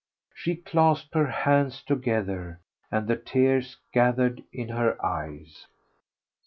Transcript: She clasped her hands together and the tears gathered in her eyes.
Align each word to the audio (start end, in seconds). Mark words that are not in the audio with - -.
She 0.33 0.55
clasped 0.55 1.13
her 1.13 1.27
hands 1.27 1.83
together 1.83 2.59
and 2.91 3.07
the 3.07 3.15
tears 3.15 3.77
gathered 3.93 4.41
in 4.51 4.69
her 4.69 4.97
eyes. 5.05 5.67